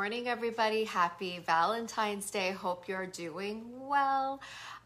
morning, 0.00 0.28
everybody. 0.28 0.84
Happy 0.84 1.40
Valentine's 1.44 2.30
Day. 2.30 2.52
Hope 2.52 2.88
you're 2.88 3.04
doing 3.04 3.66
well. 3.86 4.40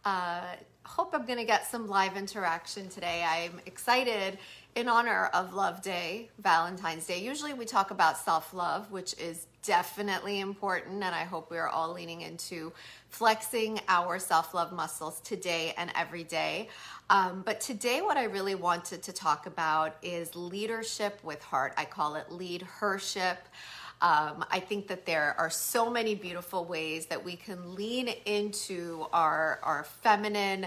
Uh, 0.04 0.40
hope 0.82 1.14
I'm 1.14 1.24
going 1.24 1.38
to 1.38 1.44
get 1.44 1.70
some 1.70 1.86
live 1.86 2.16
interaction 2.16 2.88
today. 2.88 3.24
I'm 3.24 3.61
excited 3.64 4.38
in 4.74 4.88
honor 4.88 5.26
of 5.32 5.54
Love 5.54 5.82
Day, 5.82 6.30
Valentine's 6.40 7.06
Day. 7.06 7.22
Usually 7.22 7.52
we 7.52 7.64
talk 7.64 7.92
about 7.92 8.18
self 8.18 8.52
love, 8.52 8.90
which 8.90 9.14
is 9.16 9.46
definitely 9.62 10.40
important, 10.40 10.96
and 10.96 11.14
I 11.14 11.22
hope 11.22 11.48
we 11.48 11.58
are 11.58 11.68
all 11.68 11.92
leaning 11.92 12.22
into 12.22 12.72
flexing 13.08 13.80
our 13.86 14.18
self 14.18 14.53
love 14.53 14.72
muscles 14.72 15.20
today 15.20 15.75
and 15.78 15.92
every 15.94 16.25
day. 16.25 16.68
Um, 17.08 17.42
but 17.46 17.61
today, 17.61 18.03
what 18.03 18.17
I 18.17 18.25
really 18.25 18.56
wanted 18.56 19.04
to 19.04 19.12
talk 19.12 19.46
about 19.46 19.94
is 20.03 20.34
leadership 20.34 21.20
with 21.22 21.40
heart. 21.40 21.72
I 21.76 21.84
call 21.84 22.17
it 22.17 22.32
lead 22.32 22.62
hership. 22.62 23.39
Um, 24.03 24.44
I 24.50 24.61
think 24.61 24.89
that 24.89 25.07
there 25.07 25.34
are 25.39 25.48
so 25.48 25.89
many 25.89 26.14
beautiful 26.14 26.64
ways 26.64 27.07
that 27.07 27.25
we 27.25 27.36
can 27.36 27.75
lean 27.75 28.08
into 28.26 29.07
our, 29.12 29.61
our 29.62 29.84
feminine, 29.84 30.67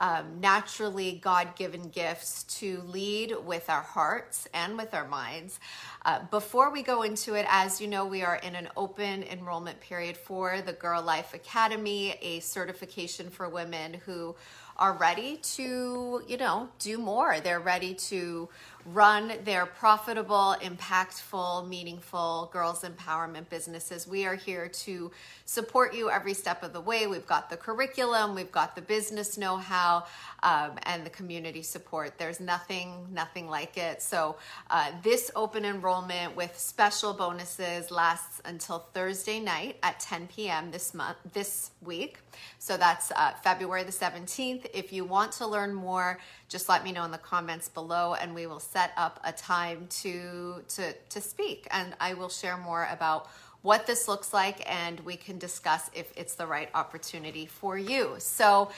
um, 0.00 0.40
naturally 0.40 1.20
God 1.22 1.54
given 1.56 1.88
gifts 1.88 2.44
to 2.60 2.80
lead 2.86 3.34
with 3.44 3.68
our 3.68 3.82
hearts 3.82 4.48
and 4.54 4.78
with 4.78 4.94
our 4.94 5.06
minds. 5.06 5.60
Uh, 6.04 6.20
before 6.30 6.70
we 6.70 6.82
go 6.82 7.02
into 7.02 7.34
it, 7.34 7.44
as 7.50 7.80
you 7.80 7.88
know, 7.88 8.06
we 8.06 8.22
are 8.22 8.36
in 8.36 8.54
an 8.54 8.68
open 8.76 9.22
enrollment 9.24 9.80
period 9.80 10.16
for 10.16 10.62
the 10.62 10.72
Girl 10.72 11.02
Life 11.02 11.34
Academy, 11.34 12.16
a 12.22 12.40
certification 12.40 13.28
for 13.28 13.48
women 13.48 13.94
who 14.06 14.34
are 14.78 14.92
ready 14.92 15.38
to, 15.38 16.22
you 16.28 16.36
know, 16.36 16.68
do 16.78 16.98
more. 16.98 17.40
They're 17.40 17.58
ready 17.60 17.94
to 17.94 18.48
run 18.92 19.32
their 19.44 19.66
profitable, 19.66 20.56
impactful, 20.62 21.68
meaningful 21.68 22.48
girls 22.52 22.82
empowerment 22.82 23.48
businesses. 23.48 24.06
We 24.06 24.24
are 24.26 24.34
here 24.34 24.68
to 24.68 25.10
support 25.44 25.94
you 25.94 26.10
every 26.10 26.34
step 26.34 26.62
of 26.62 26.72
the 26.72 26.80
way. 26.80 27.06
We've 27.06 27.26
got 27.26 27.50
the 27.50 27.56
curriculum, 27.56 28.34
we've 28.34 28.52
got 28.52 28.74
the 28.74 28.82
business 28.82 29.36
know-how, 29.36 30.04
um, 30.42 30.72
and 30.84 31.04
the 31.04 31.10
community 31.10 31.62
support. 31.62 32.18
There's 32.18 32.40
nothing, 32.40 33.06
nothing 33.12 33.48
like 33.48 33.76
it. 33.76 34.02
So 34.02 34.36
uh, 34.70 34.92
this 35.02 35.30
open 35.34 35.64
enrollment 35.64 36.36
with 36.36 36.58
special 36.58 37.12
bonuses 37.12 37.90
lasts 37.90 38.40
until 38.44 38.80
Thursday 38.94 39.40
night 39.40 39.76
at 39.82 40.00
10 40.00 40.28
p.m. 40.28 40.70
this 40.70 40.94
month, 40.94 41.16
this 41.32 41.70
week. 41.82 42.18
So 42.58 42.76
that's 42.76 43.10
uh, 43.12 43.32
February 43.42 43.84
the 43.84 43.92
17th. 43.92 44.66
If 44.72 44.92
you 44.92 45.04
want 45.04 45.32
to 45.32 45.46
learn 45.46 45.74
more, 45.74 46.18
just 46.48 46.68
let 46.68 46.84
me 46.84 46.92
know 46.92 47.04
in 47.04 47.10
the 47.10 47.18
comments 47.18 47.68
below, 47.68 48.14
and 48.14 48.34
we 48.34 48.46
will 48.46 48.60
set 48.78 48.92
up 48.96 49.18
a 49.24 49.32
time 49.32 49.88
to 49.90 50.62
to 50.68 50.92
to 51.08 51.20
speak, 51.20 51.66
and 51.72 51.96
I 51.98 52.14
will 52.14 52.28
share 52.28 52.56
more 52.56 52.86
about 52.92 53.28
what 53.62 53.88
this 53.88 54.06
looks 54.06 54.32
like, 54.32 54.58
and 54.72 55.00
we 55.00 55.16
can 55.16 55.36
discuss 55.36 55.90
if 55.92 56.06
it's 56.16 56.36
the 56.36 56.46
right 56.46 56.70
opportunity 56.74 57.46
for 57.46 57.76
you. 57.76 58.14
So 58.18 58.70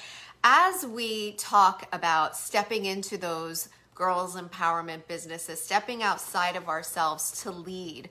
as 0.43 0.87
we 0.87 1.33
talk 1.33 1.87
about 1.93 2.35
stepping 2.35 2.87
into 2.87 3.19
those 3.19 3.69
girls 3.95 4.37
empowerment 4.37 5.07
businesses, 5.07 5.61
stepping 5.61 6.03
outside 6.03 6.57
of 6.57 6.67
ourselves 6.67 7.43
to 7.43 7.51
lead, 7.51 8.09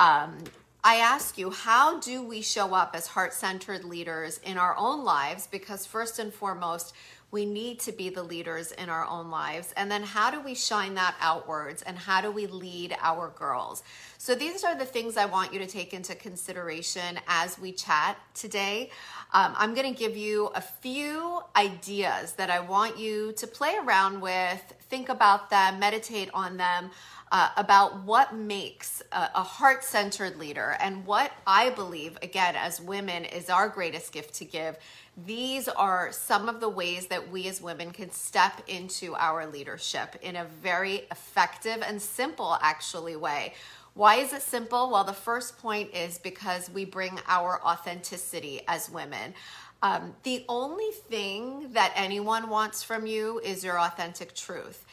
um, 0.00 0.38
I 0.82 0.96
ask 0.96 1.38
you, 1.38 1.50
how 1.50 2.00
do 2.00 2.22
we 2.22 2.40
show 2.42 2.74
up 2.74 2.96
as 2.96 3.06
heart 3.06 3.32
centered 3.32 3.84
leaders 3.84 4.40
in 4.42 4.58
our 4.58 4.74
own 4.76 5.04
lives? 5.04 5.46
Because, 5.46 5.86
first 5.86 6.18
and 6.18 6.32
foremost, 6.32 6.94
we 7.30 7.44
need 7.44 7.80
to 7.80 7.92
be 7.92 8.08
the 8.08 8.22
leaders 8.22 8.72
in 8.72 8.88
our 8.88 9.04
own 9.04 9.30
lives. 9.30 9.74
And 9.76 9.90
then, 9.90 10.02
how 10.02 10.30
do 10.30 10.40
we 10.40 10.54
shine 10.54 10.94
that 10.94 11.14
outwards? 11.20 11.82
And 11.82 11.98
how 11.98 12.20
do 12.20 12.30
we 12.30 12.46
lead 12.46 12.96
our 13.00 13.28
girls? 13.28 13.82
So, 14.16 14.34
these 14.34 14.64
are 14.64 14.76
the 14.76 14.86
things 14.86 15.16
I 15.16 15.26
want 15.26 15.52
you 15.52 15.58
to 15.58 15.66
take 15.66 15.92
into 15.92 16.14
consideration 16.14 17.20
as 17.26 17.58
we 17.58 17.72
chat 17.72 18.16
today. 18.34 18.90
Um, 19.34 19.54
I'm 19.58 19.74
going 19.74 19.92
to 19.92 19.98
give 19.98 20.16
you 20.16 20.46
a 20.54 20.60
few 20.62 21.40
ideas 21.54 22.32
that 22.32 22.48
I 22.48 22.60
want 22.60 22.98
you 22.98 23.32
to 23.32 23.46
play 23.46 23.76
around 23.76 24.20
with, 24.22 24.74
think 24.88 25.10
about 25.10 25.50
them, 25.50 25.78
meditate 25.78 26.30
on 26.32 26.56
them. 26.56 26.90
Uh, 27.30 27.50
about 27.58 28.04
what 28.04 28.34
makes 28.34 29.02
a, 29.12 29.28
a 29.34 29.42
heart 29.42 29.84
centered 29.84 30.38
leader 30.38 30.78
and 30.80 31.04
what 31.04 31.30
I 31.46 31.68
believe, 31.68 32.16
again, 32.22 32.56
as 32.56 32.80
women, 32.80 33.26
is 33.26 33.50
our 33.50 33.68
greatest 33.68 34.12
gift 34.12 34.32
to 34.36 34.46
give. 34.46 34.78
These 35.26 35.68
are 35.68 36.10
some 36.10 36.48
of 36.48 36.60
the 36.60 36.70
ways 36.70 37.08
that 37.08 37.30
we 37.30 37.46
as 37.46 37.60
women 37.60 37.90
can 37.90 38.10
step 38.12 38.62
into 38.66 39.14
our 39.16 39.46
leadership 39.46 40.16
in 40.22 40.36
a 40.36 40.46
very 40.62 41.02
effective 41.10 41.82
and 41.86 42.00
simple, 42.00 42.56
actually, 42.62 43.16
way. 43.16 43.52
Why 43.92 44.16
is 44.16 44.32
it 44.32 44.42
simple? 44.42 44.90
Well, 44.90 45.04
the 45.04 45.12
first 45.12 45.58
point 45.58 45.94
is 45.94 46.18
because 46.18 46.70
we 46.70 46.86
bring 46.86 47.18
our 47.26 47.60
authenticity 47.62 48.62
as 48.68 48.88
women. 48.88 49.34
Um, 49.82 50.14
the 50.22 50.44
only 50.48 50.90
thing 50.92 51.72
that 51.72 51.92
anyone 51.94 52.48
wants 52.48 52.82
from 52.82 53.06
you 53.06 53.40
is 53.40 53.62
your 53.62 53.78
authentic 53.78 54.34
truth. 54.34 54.84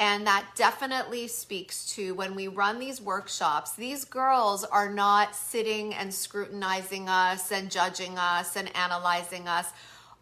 And 0.00 0.26
that 0.26 0.46
definitely 0.56 1.28
speaks 1.28 1.86
to 1.94 2.14
when 2.14 2.34
we 2.34 2.48
run 2.48 2.80
these 2.80 3.00
workshops, 3.00 3.74
these 3.74 4.04
girls 4.04 4.64
are 4.64 4.90
not 4.92 5.36
sitting 5.36 5.94
and 5.94 6.12
scrutinizing 6.12 7.08
us 7.08 7.52
and 7.52 7.70
judging 7.70 8.18
us 8.18 8.56
and 8.56 8.74
analyzing 8.76 9.46
us. 9.46 9.70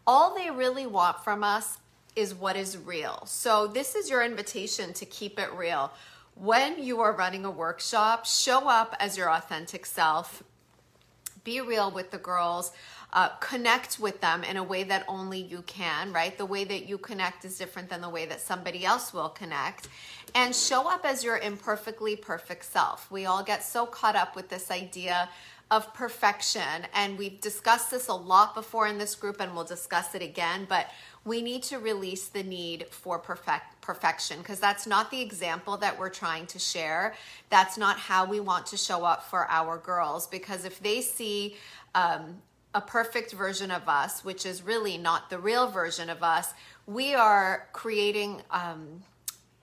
All 0.05 0.35
they 0.35 0.51
really 0.51 0.85
want 0.85 1.23
from 1.23 1.43
us 1.43 1.79
is 2.15 2.35
what 2.35 2.55
is 2.55 2.77
real. 2.77 3.23
So, 3.25 3.65
this 3.65 3.95
is 3.95 4.09
your 4.09 4.23
invitation 4.23 4.93
to 4.93 5.05
keep 5.05 5.39
it 5.39 5.51
real 5.53 5.91
when 6.35 6.81
you 6.83 7.01
are 7.01 7.13
running 7.13 7.45
a 7.45 7.51
workshop, 7.51 8.25
show 8.25 8.67
up 8.67 8.95
as 8.99 9.17
your 9.17 9.29
authentic 9.29 9.85
self. 9.85 10.43
Be 11.43 11.61
real 11.61 11.91
with 11.91 12.11
the 12.11 12.17
girls. 12.17 12.71
Uh, 13.11 13.29
connect 13.39 13.99
with 13.99 14.21
them 14.21 14.43
in 14.43 14.57
a 14.57 14.63
way 14.63 14.83
that 14.83 15.05
only 15.07 15.39
you 15.39 15.61
can, 15.67 16.11
right? 16.11 16.35
The 16.35 16.45
way 16.45 16.63
that 16.63 16.87
you 16.89 16.97
connect 16.97 17.45
is 17.45 17.57
different 17.57 17.89
than 17.89 18.01
the 18.01 18.09
way 18.09 18.25
that 18.25 18.41
somebody 18.41 18.85
else 18.85 19.13
will 19.13 19.29
connect. 19.29 19.87
And 20.33 20.55
show 20.55 20.89
up 20.89 21.05
as 21.05 21.23
your 21.23 21.37
imperfectly 21.37 22.15
perfect 22.15 22.65
self. 22.65 23.11
We 23.11 23.25
all 23.25 23.43
get 23.43 23.63
so 23.63 23.85
caught 23.85 24.15
up 24.15 24.35
with 24.35 24.49
this 24.49 24.71
idea 24.71 25.29
of 25.69 25.93
perfection. 25.93 26.87
And 26.93 27.17
we've 27.17 27.39
discussed 27.39 27.91
this 27.91 28.07
a 28.07 28.13
lot 28.13 28.55
before 28.55 28.87
in 28.87 28.97
this 28.97 29.15
group, 29.15 29.39
and 29.39 29.53
we'll 29.53 29.63
discuss 29.63 30.15
it 30.15 30.21
again. 30.21 30.65
But 30.67 30.87
we 31.25 31.41
need 31.41 31.63
to 31.63 31.79
release 31.79 32.27
the 32.27 32.43
need 32.43 32.87
for 32.89 33.17
perfect 33.17 33.81
perfection 33.81 34.39
because 34.39 34.59
that's 34.59 34.85
not 34.85 35.11
the 35.11 35.21
example 35.21 35.77
that 35.77 35.97
we're 35.97 36.09
trying 36.09 36.45
to 36.47 36.59
share. 36.59 37.15
That's 37.49 37.77
not 37.77 37.97
how 37.97 38.25
we 38.25 38.39
want 38.39 38.65
to 38.67 38.77
show 38.77 39.03
up 39.03 39.23
for 39.29 39.49
our 39.49 39.77
girls 39.77 40.27
because 40.27 40.65
if 40.65 40.81
they 40.81 41.01
see 41.01 41.55
um, 41.95 42.41
a 42.73 42.81
perfect 42.81 43.31
version 43.33 43.71
of 43.71 43.87
us, 43.87 44.23
which 44.25 44.45
is 44.45 44.63
really 44.63 44.97
not 44.97 45.29
the 45.29 45.37
real 45.37 45.67
version 45.67 46.09
of 46.09 46.23
us, 46.23 46.53
we 46.87 47.13
are 47.13 47.67
creating 47.71 48.41
um, 48.51 49.03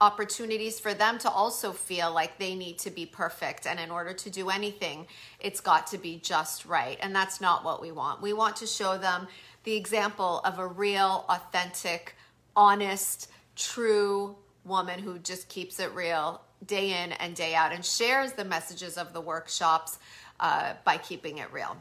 opportunities 0.00 0.80
for 0.80 0.94
them 0.94 1.18
to 1.18 1.30
also 1.30 1.72
feel 1.72 2.12
like 2.12 2.38
they 2.38 2.54
need 2.54 2.78
to 2.78 2.90
be 2.90 3.04
perfect. 3.04 3.66
And 3.66 3.78
in 3.78 3.90
order 3.90 4.14
to 4.14 4.30
do 4.30 4.48
anything, 4.48 5.06
it's 5.38 5.60
got 5.60 5.86
to 5.88 5.98
be 5.98 6.16
just 6.16 6.64
right. 6.64 6.98
And 7.02 7.14
that's 7.14 7.40
not 7.40 7.64
what 7.64 7.82
we 7.82 7.92
want. 7.92 8.22
We 8.22 8.32
want 8.32 8.56
to 8.56 8.66
show 8.66 8.96
them 8.96 9.28
the 9.64 9.76
example 9.76 10.40
of 10.44 10.58
a 10.58 10.66
real, 10.66 11.26
authentic, 11.28 12.16
honest, 12.56 13.30
true 13.56 14.36
woman 14.64 15.00
who 15.00 15.18
just 15.18 15.48
keeps 15.48 15.78
it 15.80 15.92
real 15.94 16.40
day 16.66 17.02
in 17.02 17.12
and 17.12 17.34
day 17.34 17.54
out 17.54 17.72
and 17.72 17.84
shares 17.84 18.32
the 18.32 18.44
messages 18.44 18.96
of 18.96 19.12
the 19.12 19.20
workshops 19.20 19.98
uh, 20.38 20.74
by 20.84 20.96
keeping 20.96 21.38
it 21.38 21.52
real. 21.52 21.76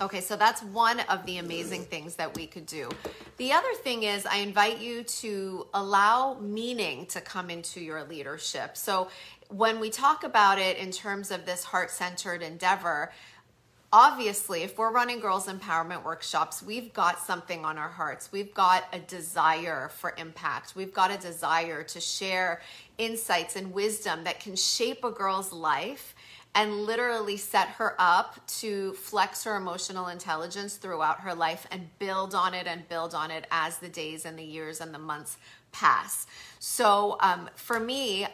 Okay, 0.00 0.20
so 0.20 0.36
that's 0.36 0.62
one 0.62 1.00
of 1.00 1.24
the 1.26 1.38
amazing 1.38 1.84
things 1.84 2.16
that 2.16 2.34
we 2.34 2.46
could 2.46 2.66
do. 2.66 2.88
The 3.36 3.52
other 3.52 3.72
thing 3.74 4.04
is, 4.04 4.24
I 4.24 4.36
invite 4.38 4.80
you 4.80 5.02
to 5.04 5.66
allow 5.74 6.38
meaning 6.40 7.06
to 7.06 7.20
come 7.20 7.50
into 7.50 7.80
your 7.80 8.02
leadership. 8.04 8.76
So, 8.76 9.08
when 9.48 9.80
we 9.80 9.90
talk 9.90 10.24
about 10.24 10.58
it 10.58 10.78
in 10.78 10.90
terms 10.92 11.30
of 11.30 11.44
this 11.44 11.62
heart 11.62 11.90
centered 11.90 12.42
endeavor, 12.42 13.12
obviously, 13.92 14.62
if 14.62 14.78
we're 14.78 14.90
running 14.90 15.20
girls' 15.20 15.46
empowerment 15.46 16.04
workshops, 16.04 16.62
we've 16.62 16.94
got 16.94 17.20
something 17.20 17.62
on 17.62 17.76
our 17.76 17.90
hearts. 17.90 18.32
We've 18.32 18.54
got 18.54 18.84
a 18.94 18.98
desire 18.98 19.90
for 19.94 20.14
impact. 20.16 20.74
We've 20.74 20.94
got 20.94 21.10
a 21.10 21.18
desire 21.18 21.82
to 21.82 22.00
share 22.00 22.62
insights 22.96 23.56
and 23.56 23.74
wisdom 23.74 24.24
that 24.24 24.40
can 24.40 24.56
shape 24.56 25.04
a 25.04 25.10
girl's 25.10 25.52
life 25.52 26.14
and 26.54 26.84
literally 26.84 27.36
set 27.36 27.68
her 27.68 27.94
up 27.98 28.46
to 28.46 28.92
flex 28.94 29.44
her 29.44 29.56
emotional 29.56 30.08
intelligence 30.08 30.76
throughout 30.76 31.20
her 31.20 31.34
life 31.34 31.66
and 31.70 31.88
build 31.98 32.34
on 32.34 32.52
it 32.52 32.66
and 32.66 32.88
build 32.88 33.14
on 33.14 33.30
it 33.30 33.46
as 33.50 33.78
the 33.78 33.88
days 33.88 34.24
and 34.24 34.38
the 34.38 34.44
years 34.44 34.80
and 34.80 34.92
the 34.92 34.98
months 34.98 35.38
pass. 35.72 36.26
So, 36.58 37.16
um, 37.20 37.48
for 37.56 37.80
me, 37.80 38.26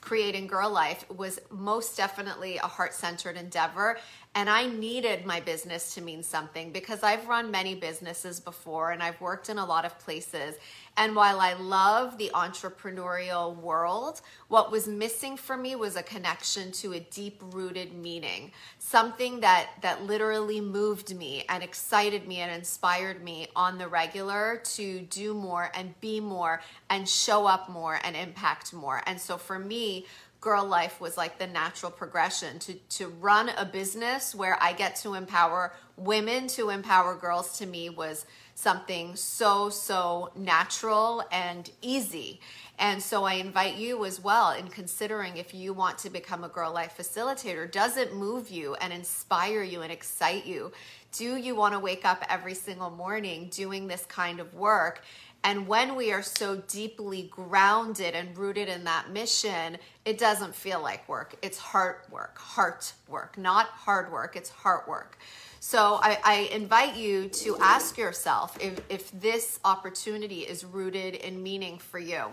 creating 0.00 0.48
Girl 0.48 0.68
Life 0.68 1.08
was 1.08 1.38
most 1.50 1.96
definitely 1.96 2.56
a 2.56 2.66
heart 2.66 2.92
centered 2.92 3.36
endeavor. 3.36 3.98
And 4.34 4.48
I 4.48 4.66
needed 4.66 5.26
my 5.26 5.40
business 5.40 5.94
to 5.94 6.00
mean 6.00 6.22
something 6.22 6.72
because 6.72 7.02
I've 7.02 7.28
run 7.28 7.50
many 7.50 7.74
businesses 7.74 8.40
before 8.40 8.90
and 8.90 9.02
I've 9.02 9.20
worked 9.20 9.50
in 9.50 9.58
a 9.58 9.64
lot 9.64 9.84
of 9.84 9.98
places. 9.98 10.54
And 10.96 11.14
while 11.14 11.38
I 11.38 11.52
love 11.52 12.16
the 12.16 12.30
entrepreneurial 12.34 13.54
world, 13.56 14.22
what 14.48 14.72
was 14.72 14.88
missing 14.88 15.36
for 15.36 15.56
me 15.56 15.76
was 15.76 15.96
a 15.96 16.02
connection 16.02 16.72
to 16.72 16.94
a 16.94 17.00
deep 17.00 17.42
rooted 17.52 17.94
meaning, 17.94 18.52
something 18.78 19.40
that, 19.40 19.70
that 19.82 20.02
literally 20.04 20.62
moved 20.62 21.14
me 21.14 21.44
and 21.50 21.62
excited 21.62 22.26
me 22.26 22.38
and 22.38 22.50
inspired 22.50 23.22
me 23.22 23.48
on 23.54 23.76
the 23.76 23.88
regular 23.88 24.62
to 24.64 25.00
do 25.00 25.34
more 25.34 25.70
and 25.74 25.98
be 26.00 26.20
more 26.20 26.62
and 26.88 27.06
show 27.06 27.46
up 27.46 27.68
more 27.68 27.98
and 28.02 28.16
impact 28.16 28.72
more. 28.72 29.02
And 29.06 29.20
so 29.20 29.36
for 29.36 29.58
me, 29.58 30.06
girl 30.42 30.66
life 30.66 31.00
was 31.00 31.16
like 31.16 31.38
the 31.38 31.46
natural 31.46 31.90
progression 31.90 32.58
to 32.58 32.74
to 32.90 33.06
run 33.08 33.48
a 33.50 33.64
business 33.64 34.34
where 34.34 34.58
I 34.60 34.74
get 34.74 34.96
to 34.96 35.14
empower 35.14 35.72
women 35.96 36.48
to 36.48 36.68
empower 36.68 37.14
girls 37.14 37.58
to 37.58 37.66
me 37.66 37.88
was 37.88 38.26
something 38.54 39.16
so 39.16 39.70
so 39.70 40.32
natural 40.36 41.24
and 41.32 41.70
easy. 41.80 42.40
And 42.78 43.00
so 43.00 43.24
I 43.24 43.34
invite 43.34 43.76
you 43.76 44.04
as 44.04 44.20
well 44.20 44.50
in 44.50 44.66
considering 44.66 45.36
if 45.36 45.54
you 45.54 45.72
want 45.72 45.98
to 45.98 46.10
become 46.10 46.42
a 46.42 46.48
girl 46.48 46.72
life 46.72 46.96
facilitator, 46.98 47.70
does 47.70 47.96
it 47.96 48.14
move 48.14 48.50
you 48.50 48.74
and 48.74 48.92
inspire 48.92 49.62
you 49.62 49.82
and 49.82 49.92
excite 49.92 50.44
you? 50.44 50.72
Do 51.12 51.36
you 51.36 51.54
want 51.54 51.74
to 51.74 51.78
wake 51.78 52.04
up 52.04 52.24
every 52.28 52.54
single 52.54 52.90
morning 52.90 53.48
doing 53.52 53.86
this 53.86 54.04
kind 54.06 54.40
of 54.40 54.54
work? 54.54 55.04
And 55.44 55.66
when 55.66 55.96
we 55.96 56.12
are 56.12 56.22
so 56.22 56.56
deeply 56.68 57.22
grounded 57.30 58.14
and 58.14 58.36
rooted 58.36 58.68
in 58.68 58.84
that 58.84 59.10
mission, 59.10 59.78
it 60.04 60.16
doesn't 60.18 60.54
feel 60.54 60.80
like 60.80 61.08
work. 61.08 61.34
It's 61.42 61.58
heart 61.58 62.06
work, 62.10 62.38
heart 62.38 62.92
work, 63.08 63.36
not 63.36 63.66
hard 63.66 64.12
work, 64.12 64.36
it's 64.36 64.50
heart 64.50 64.86
work. 64.88 65.18
So 65.58 65.98
I, 66.02 66.18
I 66.24 66.34
invite 66.52 66.96
you 66.96 67.28
to 67.28 67.56
ask 67.58 67.96
yourself 67.96 68.56
if, 68.60 68.80
if 68.88 69.10
this 69.20 69.58
opportunity 69.64 70.40
is 70.40 70.64
rooted 70.64 71.14
in 71.14 71.42
meaning 71.42 71.78
for 71.78 71.98
you. 71.98 72.24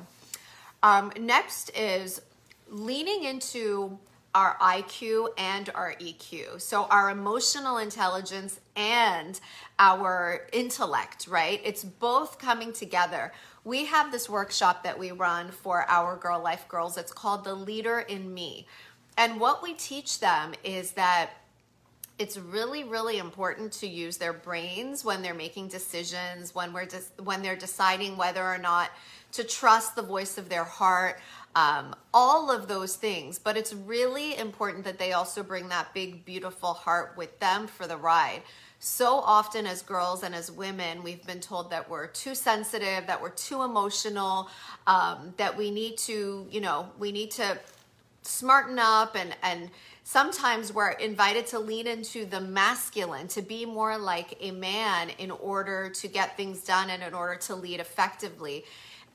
Um, 0.81 1.11
next 1.19 1.69
is 1.77 2.21
leaning 2.69 3.23
into 3.23 3.97
our 4.35 4.57
IQ 4.59 5.29
and 5.37 5.69
our 5.73 5.95
EQ. 5.99 6.61
So, 6.61 6.83
our 6.85 7.09
emotional 7.09 7.77
intelligence 7.77 8.59
and 8.75 9.39
our 9.79 10.47
intellect, 10.53 11.27
right? 11.27 11.61
It's 11.63 11.83
both 11.83 12.37
coming 12.37 12.71
together. 12.71 13.33
We 13.63 13.85
have 13.85 14.11
this 14.11 14.29
workshop 14.29 14.83
that 14.83 14.97
we 14.97 15.11
run 15.11 15.49
for 15.51 15.85
our 15.89 16.15
Girl 16.15 16.41
Life 16.41 16.67
girls. 16.67 16.97
It's 16.97 17.11
called 17.11 17.43
The 17.43 17.55
Leader 17.55 17.99
in 17.99 18.33
Me. 18.33 18.67
And 19.17 19.39
what 19.39 19.61
we 19.63 19.73
teach 19.73 20.19
them 20.19 20.53
is 20.63 20.91
that 20.91 21.31
it's 22.19 22.37
really 22.37 22.83
really 22.83 23.17
important 23.17 23.71
to 23.71 23.87
use 23.87 24.17
their 24.17 24.33
brains 24.33 25.03
when 25.05 25.21
they're 25.21 25.33
making 25.33 25.67
decisions 25.67 26.53
when 26.53 26.73
we're 26.73 26.85
just 26.85 27.09
when 27.21 27.41
they're 27.41 27.55
deciding 27.55 28.17
whether 28.17 28.43
or 28.43 28.57
not 28.57 28.91
to 29.31 29.43
trust 29.43 29.95
the 29.95 30.01
voice 30.01 30.37
of 30.37 30.49
their 30.49 30.63
heart 30.63 31.19
um, 31.55 31.95
all 32.13 32.51
of 32.51 32.67
those 32.67 32.95
things. 32.95 33.39
But 33.39 33.57
it's 33.57 33.73
really 33.73 34.37
important 34.37 34.83
that 34.85 34.97
they 34.99 35.13
also 35.13 35.43
bring 35.43 35.69
that 35.69 35.93
big, 35.93 36.25
beautiful 36.25 36.73
heart 36.73 37.13
with 37.17 37.39
them 37.39 37.67
for 37.67 37.87
the 37.87 37.97
ride. 37.97 38.43
So 38.81 39.15
often, 39.15 39.65
as 39.65 39.81
girls 39.81 40.23
and 40.23 40.33
as 40.33 40.49
women, 40.49 41.03
we've 41.03 41.25
been 41.25 41.41
told 41.41 41.69
that 41.71 41.89
we're 41.89 42.07
too 42.07 42.33
sensitive, 42.33 43.07
that 43.07 43.21
we're 43.21 43.29
too 43.29 43.63
emotional, 43.63 44.49
um, 44.87 45.33
that 45.35 45.57
we 45.57 45.69
need 45.69 45.97
to, 45.99 46.47
you 46.49 46.61
know, 46.61 46.89
we 46.97 47.11
need 47.11 47.31
to 47.31 47.59
smarten 48.29 48.79
up 48.79 49.15
and 49.15 49.35
and 49.43 49.69
sometimes 50.03 50.73
we're 50.73 50.91
invited 50.91 51.45
to 51.47 51.59
lean 51.59 51.87
into 51.87 52.25
the 52.25 52.39
masculine 52.39 53.27
to 53.27 53.41
be 53.41 53.65
more 53.65 53.97
like 53.97 54.37
a 54.39 54.51
man 54.51 55.09
in 55.17 55.31
order 55.31 55.89
to 55.89 56.07
get 56.07 56.37
things 56.37 56.61
done 56.63 56.89
and 56.89 57.03
in 57.03 57.13
order 57.13 57.35
to 57.35 57.55
lead 57.55 57.79
effectively 57.79 58.63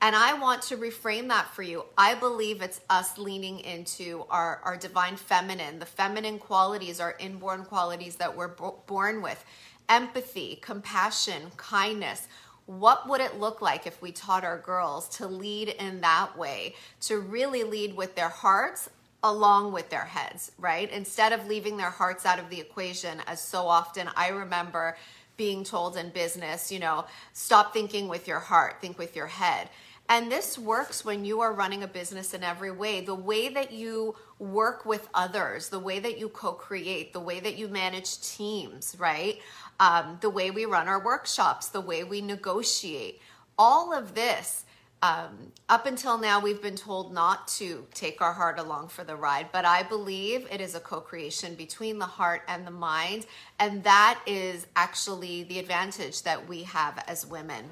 and 0.01 0.15
I 0.15 0.33
want 0.33 0.61
to 0.63 0.77
reframe 0.77 1.29
that 1.29 1.47
for 1.53 1.63
you. 1.63 1.85
I 1.97 2.15
believe 2.15 2.61
it's 2.61 2.81
us 2.89 3.17
leaning 3.17 3.59
into 3.61 4.25
our, 4.29 4.59
our 4.63 4.77
divine 4.77 5.15
feminine. 5.15 5.79
The 5.79 5.85
feminine 5.85 6.37
qualities 6.37 6.99
are 6.99 7.15
inborn 7.19 7.65
qualities 7.65 8.17
that 8.17 8.35
we're 8.35 8.49
bo- 8.49 8.83
born 8.87 9.21
with 9.21 9.43
empathy, 9.87 10.59
compassion, 10.61 11.51
kindness. 11.57 12.27
What 12.65 13.07
would 13.07 13.21
it 13.21 13.39
look 13.39 13.61
like 13.61 13.87
if 13.87 14.01
we 14.01 14.11
taught 14.11 14.43
our 14.43 14.57
girls 14.57 15.07
to 15.17 15.27
lead 15.27 15.69
in 15.69 16.01
that 16.01 16.37
way, 16.37 16.75
to 17.01 17.19
really 17.19 17.63
lead 17.63 17.95
with 17.95 18.15
their 18.15 18.29
hearts 18.29 18.89
along 19.29 19.71
with 19.71 19.89
their 19.89 20.05
heads, 20.05 20.51
right? 20.59 20.89
Instead 20.91 21.33
of 21.33 21.47
leaving 21.47 21.77
their 21.77 21.89
hearts 21.89 22.25
out 22.25 22.39
of 22.39 22.49
the 22.49 22.59
equation, 22.59 23.21
as 23.27 23.41
so 23.41 23.67
often 23.67 24.09
I 24.15 24.29
remember 24.29 24.97
being 25.35 25.63
told 25.63 25.97
in 25.97 26.09
business, 26.09 26.71
you 26.71 26.79
know, 26.79 27.05
stop 27.33 27.73
thinking 27.73 28.07
with 28.07 28.27
your 28.27 28.39
heart, 28.39 28.77
think 28.81 28.97
with 28.97 29.15
your 29.15 29.27
head. 29.27 29.69
And 30.07 30.31
this 30.31 30.57
works 30.57 31.03
when 31.03 31.25
you 31.25 31.41
are 31.41 31.51
running 31.51 31.81
a 31.81 31.87
business 31.87 32.35
in 32.35 32.43
every 32.43 32.71
way. 32.71 33.01
The 33.01 33.15
way 33.15 33.49
that 33.49 33.71
you 33.71 34.15
work 34.37 34.85
with 34.85 35.09
others, 35.15 35.69
the 35.69 35.79
way 35.79 35.97
that 35.99 36.19
you 36.19 36.29
co 36.29 36.53
create, 36.53 37.11
the 37.11 37.19
way 37.19 37.39
that 37.39 37.57
you 37.57 37.67
manage 37.67 38.21
teams, 38.21 38.95
right? 38.99 39.39
Um, 39.79 40.19
the 40.21 40.29
way 40.29 40.51
we 40.51 40.65
run 40.65 40.87
our 40.87 41.03
workshops, 41.03 41.69
the 41.69 41.81
way 41.81 42.03
we 42.03 42.21
negotiate, 42.21 43.19
all 43.57 43.93
of 43.93 44.13
this. 44.13 44.64
Um, 45.05 45.51
up 45.69 45.85
until 45.85 46.17
now, 46.17 46.39
we've 46.39 46.61
been 46.63 46.75
told 46.75 47.13
not 47.13 47.47
to 47.59 47.85
take 47.93 48.21
our 48.21 48.33
heart 48.33 48.57
along 48.57 48.87
for 48.87 49.03
the 49.03 49.15
ride, 49.15 49.49
but 49.51 49.63
I 49.63 49.83
believe 49.83 50.47
it 50.51 50.61
is 50.61 50.73
a 50.73 50.79
co 50.79 50.99
creation 50.99 51.53
between 51.53 51.99
the 51.99 52.05
heart 52.05 52.41
and 52.47 52.65
the 52.65 52.71
mind. 52.71 53.27
And 53.59 53.83
that 53.83 54.19
is 54.25 54.65
actually 54.75 55.43
the 55.43 55.59
advantage 55.59 56.23
that 56.23 56.47
we 56.47 56.63
have 56.63 57.03
as 57.07 57.23
women. 57.23 57.65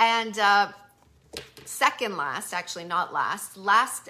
And 0.00 0.38
uh, 0.38 0.72
second 1.66 2.16
last, 2.16 2.54
actually 2.54 2.84
not 2.84 3.12
last, 3.12 3.58
last, 3.58 4.08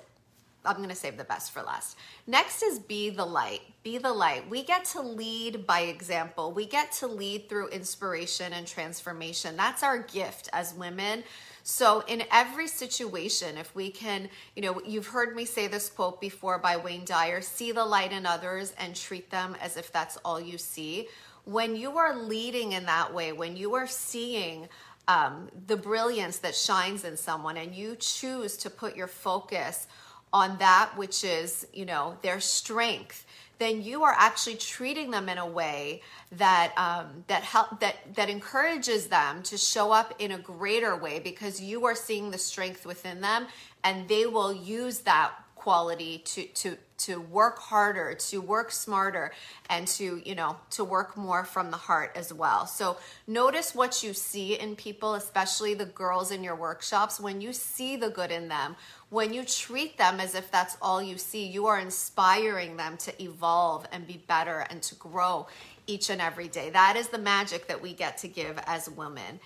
I'm 0.65 0.77
going 0.77 0.89
to 0.91 0.95
save 0.95 1.17
the 1.17 1.25
best 1.25 1.53
for 1.53 1.63
last. 1.63 1.99
Next 2.29 2.63
is 2.63 2.79
be 2.79 3.11
the 3.11 3.27
light. 3.27 3.63
Be 3.83 3.99
the 3.99 4.13
light. 4.13 4.49
We 4.49 4.63
get 4.63 4.85
to 4.87 5.03
lead 5.03 5.67
by 5.67 5.81
example. 5.81 6.53
We 6.53 6.67
get 6.67 6.93
to 6.93 7.09
lead 7.09 7.49
through 7.49 7.69
inspiration 7.69 8.53
and 8.53 8.65
transformation. 8.65 9.57
That's 9.57 9.83
our 9.83 9.99
gift 9.99 10.49
as 10.53 10.73
women. 10.73 11.25
So, 11.67 12.05
in 12.07 12.25
every 12.31 12.69
situation, 12.69 13.57
if 13.57 13.75
we 13.75 13.91
can, 13.91 14.29
you 14.55 14.61
know, 14.61 14.83
you've 14.87 15.07
heard 15.07 15.35
me 15.35 15.47
say 15.47 15.67
this 15.67 15.89
quote 15.89 16.21
before 16.21 16.59
by 16.59 16.77
Wayne 16.77 17.07
Dyer 17.07 17.41
see 17.41 17.73
the 17.73 17.87
light 17.87 18.13
in 18.13 18.27
others 18.27 18.75
and 18.77 18.95
treat 18.95 19.31
them 19.31 19.57
as 19.63 19.79
if 19.79 19.91
that's 19.91 20.19
all 20.27 20.39
you 20.39 20.59
see. 20.59 21.09
When 21.47 21.75
you 21.75 21.97
are 21.97 22.15
leading 22.15 22.73
in 22.73 22.85
that 22.85 23.15
way, 23.15 23.33
when 23.33 23.57
you 23.57 23.75
are 23.77 23.87
seeing 23.87 24.69
um, 25.09 25.49
the 25.67 25.77
brilliance 25.77 26.37
that 26.39 26.55
shines 26.55 27.03
in 27.03 27.17
someone 27.17 27.57
and 27.57 27.75
you 27.75 27.97
choose 27.97 28.59
to 28.59 28.69
put 28.69 28.95
your 28.95 29.07
focus 29.07 29.87
on 30.35 30.59
that 30.59 30.91
which 30.97 31.23
is 31.23 31.67
you 31.73 31.85
know 31.85 32.19
their 32.23 32.41
strength 32.41 33.25
then 33.59 33.83
you 33.83 34.03
are 34.03 34.15
actually 34.17 34.57
treating 34.57 35.11
them 35.11 35.29
in 35.29 35.39
a 35.39 35.47
way 35.47 36.03
that 36.33 36.73
um, 36.77 37.25
that 37.29 37.43
help 37.43 37.81
that 37.81 37.97
that 38.15 38.29
encourages 38.29 39.07
them 39.09 39.43
to 39.45 39.57
show 39.57 39.93
up 39.93 40.15
in 40.19 40.33
a 40.33 40.39
greater 40.39 40.97
way 40.97 41.21
because 41.21 41.61
you 41.61 41.87
are 41.87 41.95
seeing 41.95 42.31
the 42.31 42.39
strength 42.39 42.85
within 42.85 43.21
them 43.21 43.47
and 43.83 44.09
they 44.09 44.27
will 44.27 44.53
use 44.53 45.01
that 45.01 45.33
quality 45.65 46.19
to 46.19 46.45
to 46.49 46.77
to 46.99 47.21
work 47.21 47.59
harder 47.59 48.15
to 48.15 48.39
work 48.39 48.71
smarter 48.71 49.33
and 49.71 49.89
to 49.89 50.21
you 50.25 50.35
know 50.35 50.57
to 50.69 50.85
work 50.85 51.17
more 51.17 51.43
from 51.43 51.71
the 51.71 51.77
heart 51.77 52.13
as 52.15 52.33
well. 52.33 52.67
So 52.67 52.99
notice 53.27 53.75
what 53.75 54.03
you 54.03 54.13
see 54.13 54.59
in 54.61 54.77
people 54.77 55.15
especially 55.15 55.73
the 55.73 55.87
girls 55.87 56.31
in 56.31 56.45
your 56.45 56.55
workshops. 56.55 57.19
When 57.19 57.41
you 57.41 57.55
see 57.55 57.97
the 57.97 58.11
good 58.11 58.31
in 58.31 58.49
them 58.49 58.77
when 59.15 59.33
you 59.33 59.45
treat 59.45 59.97
them 59.97 60.19
as 60.19 60.35
if 60.35 60.51
that's 60.51 60.77
all 60.83 61.01
you 61.01 61.17
see 61.17 61.47
you 61.47 61.67
are 61.67 61.79
inspiring 61.79 62.77
them 62.77 62.97
to 62.97 63.23
evolve 63.23 63.87
and 63.93 64.09
be 64.09 64.21
better 64.27 64.67
and 64.71 64.83
to 64.83 64.97
grow 64.97 65.47
each 65.87 66.11
and 66.11 66.21
every 66.21 66.49
day. 66.49 66.69
That 66.71 66.97
is 66.97 67.09
the 67.09 67.19
magic 67.19 67.69
that 67.69 67.81
we 67.81 67.93
get 67.93 68.19
to 68.19 68.29
give 68.29 68.59
as 68.67 68.91
women. 68.91 69.39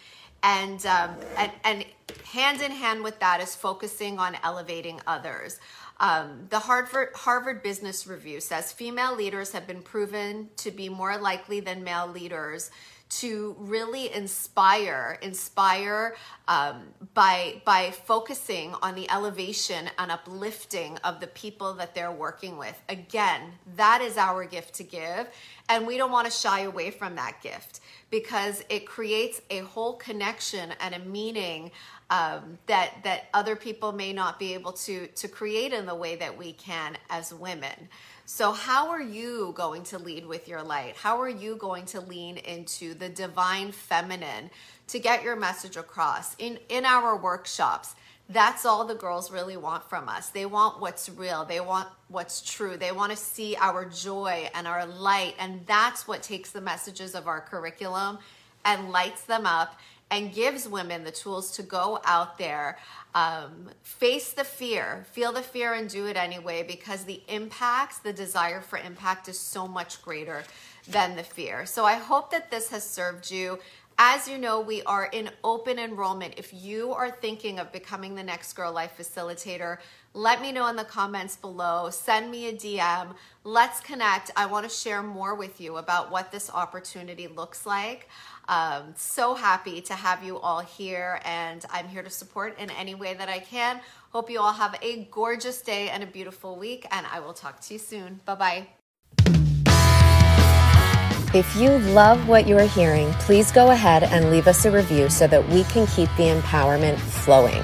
And 0.42 0.86
um, 0.86 1.10
and 1.36 1.52
and 1.64 1.84
hand 2.24 2.62
in 2.62 2.70
hand 2.70 3.04
with 3.04 3.20
that 3.20 3.42
is 3.42 3.54
focusing 3.54 4.18
on 4.18 4.38
elevating 4.42 5.00
others. 5.06 5.58
Um, 6.00 6.46
the 6.48 6.60
Harvard, 6.60 7.08
Harvard 7.14 7.62
Business 7.62 8.06
Review 8.06 8.40
says 8.40 8.72
female 8.72 9.14
leaders 9.16 9.52
have 9.52 9.66
been 9.66 9.82
proven 9.82 10.48
to 10.58 10.70
be 10.70 10.88
more 10.88 11.18
likely 11.18 11.60
than 11.60 11.84
male 11.84 12.06
leaders 12.06 12.70
to 13.08 13.56
really 13.58 14.12
inspire 14.12 15.18
inspire 15.22 16.16
um, 16.46 16.82
by 17.14 17.60
by 17.64 17.90
focusing 17.90 18.74
on 18.82 18.94
the 18.94 19.10
elevation 19.10 19.88
and 19.98 20.10
uplifting 20.10 20.98
of 20.98 21.20
the 21.20 21.26
people 21.28 21.74
that 21.74 21.94
they're 21.94 22.12
working 22.12 22.58
with 22.58 22.80
again 22.88 23.52
that 23.76 24.00
is 24.02 24.16
our 24.16 24.44
gift 24.44 24.74
to 24.74 24.84
give 24.84 25.28
and 25.68 25.86
we 25.86 25.96
don't 25.96 26.12
want 26.12 26.26
to 26.26 26.32
shy 26.32 26.60
away 26.60 26.90
from 26.90 27.14
that 27.14 27.40
gift 27.42 27.80
because 28.10 28.62
it 28.68 28.86
creates 28.86 29.40
a 29.50 29.60
whole 29.60 29.94
connection 29.94 30.72
and 30.80 30.94
a 30.94 30.98
meaning 31.00 31.70
um, 32.10 32.58
that 32.66 32.94
that 33.04 33.24
other 33.34 33.54
people 33.54 33.92
may 33.92 34.12
not 34.12 34.38
be 34.38 34.54
able 34.54 34.72
to 34.72 35.06
to 35.08 35.28
create 35.28 35.72
in 35.72 35.86
the 35.86 35.94
way 35.94 36.16
that 36.16 36.36
we 36.36 36.52
can 36.52 36.96
as 37.10 37.32
women. 37.32 37.88
So, 38.30 38.52
how 38.52 38.90
are 38.90 39.00
you 39.00 39.54
going 39.56 39.84
to 39.84 39.98
lead 39.98 40.26
with 40.26 40.48
your 40.48 40.62
light? 40.62 40.96
How 40.96 41.18
are 41.18 41.30
you 41.30 41.56
going 41.56 41.86
to 41.86 42.00
lean 42.02 42.36
into 42.36 42.92
the 42.92 43.08
divine 43.08 43.72
feminine 43.72 44.50
to 44.88 44.98
get 44.98 45.22
your 45.22 45.34
message 45.34 45.78
across? 45.78 46.36
In, 46.38 46.58
in 46.68 46.84
our 46.84 47.16
workshops, 47.16 47.94
that's 48.28 48.66
all 48.66 48.84
the 48.84 48.94
girls 48.94 49.30
really 49.30 49.56
want 49.56 49.88
from 49.88 50.10
us. 50.10 50.28
They 50.28 50.44
want 50.44 50.78
what's 50.78 51.08
real, 51.08 51.46
they 51.46 51.60
want 51.60 51.88
what's 52.08 52.42
true, 52.42 52.76
they 52.76 52.92
want 52.92 53.12
to 53.12 53.16
see 53.16 53.56
our 53.56 53.86
joy 53.86 54.50
and 54.52 54.66
our 54.66 54.84
light. 54.84 55.34
And 55.38 55.66
that's 55.66 56.06
what 56.06 56.22
takes 56.22 56.50
the 56.50 56.60
messages 56.60 57.14
of 57.14 57.28
our 57.28 57.40
curriculum 57.40 58.18
and 58.62 58.90
lights 58.90 59.22
them 59.22 59.46
up 59.46 59.78
and 60.10 60.32
gives 60.32 60.68
women 60.68 61.04
the 61.04 61.10
tools 61.10 61.50
to 61.52 61.62
go 61.62 62.00
out 62.04 62.38
there 62.38 62.78
um, 63.14 63.70
face 63.82 64.32
the 64.32 64.44
fear, 64.44 65.06
feel 65.12 65.32
the 65.32 65.42
fear, 65.42 65.74
and 65.74 65.88
do 65.88 66.06
it 66.06 66.16
anyway 66.16 66.62
because 66.62 67.04
the 67.04 67.20
impacts, 67.28 67.98
the 67.98 68.12
desire 68.12 68.60
for 68.60 68.78
impact 68.78 69.28
is 69.28 69.38
so 69.38 69.66
much 69.66 70.02
greater 70.02 70.44
than 70.86 71.16
the 71.16 71.22
fear. 71.22 71.66
So 71.66 71.84
I 71.84 71.94
hope 71.94 72.30
that 72.30 72.50
this 72.50 72.70
has 72.70 72.88
served 72.88 73.30
you. 73.30 73.58
As 74.00 74.28
you 74.28 74.38
know, 74.38 74.60
we 74.60 74.80
are 74.84 75.06
in 75.06 75.28
open 75.42 75.76
enrollment. 75.76 76.34
If 76.36 76.54
you 76.54 76.92
are 76.92 77.10
thinking 77.10 77.58
of 77.58 77.72
becoming 77.72 78.14
the 78.14 78.22
next 78.22 78.52
Girl 78.52 78.72
Life 78.72 78.92
Facilitator, 78.96 79.78
let 80.14 80.40
me 80.40 80.52
know 80.52 80.68
in 80.68 80.76
the 80.76 80.84
comments 80.84 81.36
below. 81.36 81.90
Send 81.90 82.30
me 82.30 82.46
a 82.46 82.52
DM. 82.52 83.16
Let's 83.42 83.80
connect. 83.80 84.30
I 84.36 84.46
want 84.46 84.68
to 84.68 84.74
share 84.74 85.02
more 85.02 85.34
with 85.34 85.60
you 85.60 85.78
about 85.78 86.12
what 86.12 86.30
this 86.30 86.48
opportunity 86.48 87.26
looks 87.26 87.66
like. 87.66 88.08
Um, 88.48 88.94
so 88.94 89.34
happy 89.34 89.80
to 89.80 89.94
have 89.94 90.22
you 90.22 90.38
all 90.38 90.60
here, 90.60 91.20
and 91.24 91.64
I'm 91.68 91.88
here 91.88 92.04
to 92.04 92.10
support 92.10 92.56
in 92.56 92.70
any 92.70 92.94
way 92.94 93.14
that 93.14 93.28
I 93.28 93.40
can. 93.40 93.80
Hope 94.10 94.30
you 94.30 94.38
all 94.38 94.52
have 94.52 94.78
a 94.80 95.08
gorgeous 95.10 95.60
day 95.60 95.90
and 95.90 96.04
a 96.04 96.06
beautiful 96.06 96.56
week, 96.56 96.86
and 96.92 97.04
I 97.12 97.18
will 97.18 97.34
talk 97.34 97.58
to 97.62 97.74
you 97.74 97.80
soon. 97.80 98.20
Bye 98.24 98.34
bye. 98.36 98.77
If 101.34 101.56
you 101.56 101.78
love 101.78 102.26
what 102.26 102.46
you 102.46 102.56
are 102.56 102.66
hearing, 102.66 103.12
please 103.14 103.52
go 103.52 103.70
ahead 103.70 104.02
and 104.02 104.30
leave 104.30 104.48
us 104.48 104.64
a 104.64 104.70
review 104.70 105.10
so 105.10 105.26
that 105.26 105.46
we 105.50 105.62
can 105.64 105.86
keep 105.86 106.08
the 106.16 106.24
empowerment 106.24 106.98
flowing. 106.98 107.62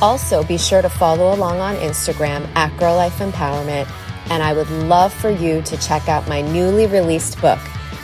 Also, 0.00 0.42
be 0.42 0.56
sure 0.56 0.80
to 0.80 0.88
follow 0.88 1.34
along 1.34 1.60
on 1.60 1.76
Instagram 1.76 2.48
at 2.56 2.74
Girl 2.78 2.94
Life 2.94 3.18
Empowerment, 3.18 3.90
and 4.30 4.42
I 4.42 4.54
would 4.54 4.70
love 4.70 5.12
for 5.12 5.28
you 5.28 5.60
to 5.62 5.76
check 5.76 6.08
out 6.08 6.26
my 6.28 6.40
newly 6.40 6.86
released 6.86 7.38
book 7.42 7.58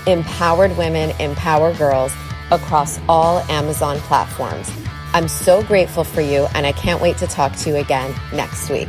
empowered 0.07 0.77
women 0.77 1.11
empower 1.19 1.73
girls 1.75 2.13
across 2.51 3.01
all 3.09 3.39
Amazon 3.51 3.99
platforms. 4.01 4.71
I'm 5.15 5.29
so 5.29 5.63
grateful 5.63 6.05
for 6.05 6.21
you, 6.21 6.47
and 6.55 6.67
I 6.67 6.73
can't 6.73 7.01
wait 7.01 7.17
to 7.19 7.27
talk 7.27 7.57
to 7.57 7.71
you 7.71 7.77
again 7.77 8.15
next 8.35 8.69
week. 8.69 8.89